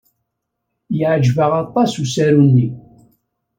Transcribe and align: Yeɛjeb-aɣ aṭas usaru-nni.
Yeɛjeb-aɣ 0.97 1.53
aṭas 1.63 1.91
usaru-nni. 2.03 2.67